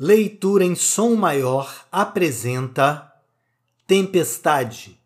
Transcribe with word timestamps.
Leitura 0.00 0.64
em 0.64 0.76
som 0.76 1.16
maior 1.16 1.84
apresenta 1.90 3.12
Tempestade, 3.84 4.96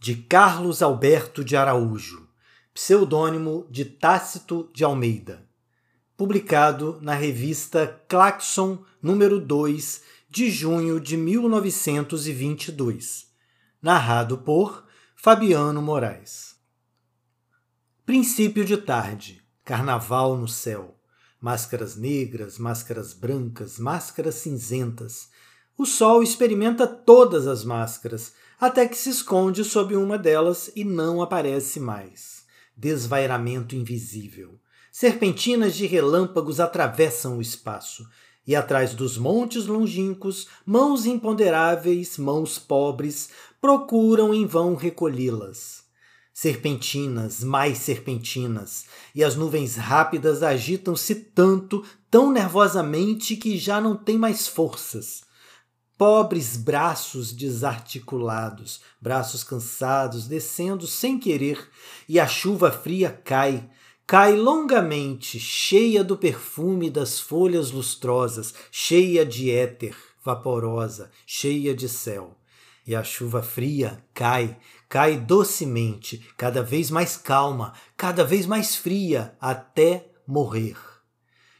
de 0.00 0.16
Carlos 0.16 0.82
Alberto 0.82 1.44
de 1.44 1.56
Araújo, 1.56 2.28
pseudônimo 2.74 3.64
de 3.70 3.84
Tácito 3.84 4.68
de 4.74 4.82
Almeida, 4.82 5.48
publicado 6.16 6.98
na 7.00 7.14
revista 7.14 8.02
Claxon, 8.08 8.80
número 9.00 9.38
2, 9.38 10.02
de 10.28 10.50
junho 10.50 10.98
de 10.98 11.16
1922, 11.16 13.28
narrado 13.80 14.38
por 14.38 14.84
Fabiano 15.14 15.80
Moraes. 15.80 16.56
Princípio 18.04 18.64
de 18.64 18.78
tarde, 18.78 19.40
carnaval 19.64 20.36
no 20.36 20.48
céu 20.48 20.99
máscaras 21.40 21.96
negras, 21.96 22.58
máscaras 22.58 23.14
brancas, 23.14 23.78
máscaras 23.78 24.34
cinzentas. 24.36 25.28
O 25.76 25.86
sol 25.86 26.22
experimenta 26.22 26.86
todas 26.86 27.46
as 27.46 27.64
máscaras, 27.64 28.34
até 28.60 28.86
que 28.86 28.96
se 28.96 29.08
esconde 29.08 29.64
sob 29.64 29.96
uma 29.96 30.18
delas 30.18 30.70
e 30.76 30.84
não 30.84 31.22
aparece 31.22 31.80
mais. 31.80 32.44
Desvairamento 32.76 33.74
invisível. 33.74 34.60
Serpentinas 34.92 35.74
de 35.74 35.86
relâmpagos 35.86 36.60
atravessam 36.60 37.38
o 37.38 37.42
espaço, 37.42 38.06
e 38.46 38.54
atrás 38.54 38.94
dos 38.94 39.16
montes 39.16 39.66
longínquos, 39.66 40.48
mãos 40.66 41.06
imponderáveis, 41.06 42.18
mãos 42.18 42.58
pobres, 42.58 43.30
procuram 43.60 44.34
em 44.34 44.44
vão 44.44 44.74
recolhê-las 44.74 45.89
serpentinas, 46.32 47.42
mais 47.44 47.78
serpentinas, 47.78 48.86
e 49.14 49.22
as 49.22 49.36
nuvens 49.36 49.76
rápidas 49.76 50.42
agitam-se 50.42 51.14
tanto, 51.14 51.84
tão 52.10 52.32
nervosamente 52.32 53.36
que 53.36 53.58
já 53.58 53.80
não 53.80 53.96
têm 53.96 54.16
mais 54.16 54.48
forças. 54.48 55.22
Pobres 55.98 56.56
braços 56.56 57.30
desarticulados, 57.32 58.80
braços 59.00 59.44
cansados, 59.44 60.26
descendo 60.26 60.86
sem 60.86 61.18
querer, 61.18 61.68
e 62.08 62.18
a 62.18 62.26
chuva 62.26 62.72
fria 62.72 63.10
cai, 63.10 63.68
cai 64.06 64.34
longamente, 64.34 65.38
cheia 65.38 66.02
do 66.02 66.16
perfume 66.16 66.88
das 66.88 67.20
folhas 67.20 67.70
lustrosas, 67.70 68.54
cheia 68.72 69.26
de 69.26 69.50
éter, 69.50 69.94
vaporosa, 70.24 71.10
cheia 71.26 71.74
de 71.74 71.88
céu. 71.88 72.39
E 72.86 72.94
a 72.94 73.02
chuva 73.04 73.42
fria 73.42 74.02
cai, 74.14 74.56
cai 74.88 75.16
docemente, 75.16 76.26
cada 76.36 76.62
vez 76.62 76.90
mais 76.90 77.16
calma, 77.16 77.72
cada 77.96 78.24
vez 78.24 78.46
mais 78.46 78.74
fria, 78.74 79.36
até 79.40 80.10
morrer. 80.26 80.76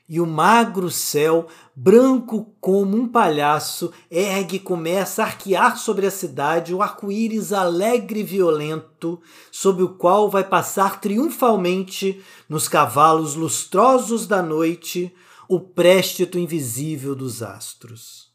E 0.09 0.21
o 0.21 0.27
magro 0.27 0.91
céu, 0.91 1.47
branco 1.77 2.53
como 2.61 2.97
um 2.97 3.07
palhaço, 3.07 3.93
ergue 4.11 4.57
e 4.57 4.59
começa 4.59 5.23
a 5.23 5.27
arquear 5.27 5.79
sobre 5.79 6.05
a 6.05 6.11
cidade 6.11 6.75
o 6.75 6.83
arco-íris 6.83 7.53
alegre 7.53 8.19
e 8.19 8.25
violento, 8.25 9.23
sob 9.53 9.85
o 9.85 9.91
qual 9.91 10.29
vai 10.29 10.43
passar 10.43 11.01
triunfalmente, 11.01 12.21
nos 12.49 12.67
cavalos 12.67 13.37
lustrosos 13.37 14.27
da 14.27 14.43
noite, 14.43 15.15
o 15.49 15.61
préstito 15.61 16.41
invisível 16.41 17.15
dos 17.15 17.41
astros. 17.41 18.30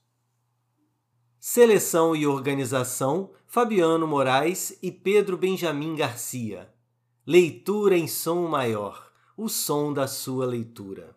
Seleção 1.48 2.16
e 2.16 2.26
organização: 2.26 3.30
Fabiano 3.46 4.08
Moraes 4.08 4.76
e 4.82 4.92
Pedro 4.92 5.38
Benjamin 5.38 5.96
Garcia. 5.96 6.74
Leitura 7.24 7.96
em 7.96 8.08
som 8.08 8.48
maior 8.48 9.12
o 9.38 9.48
som 9.48 9.94
da 9.94 10.08
sua 10.08 10.48
leitura. 10.48 11.16